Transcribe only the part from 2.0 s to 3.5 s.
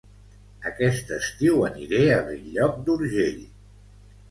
a Bell-lloc d'Urgell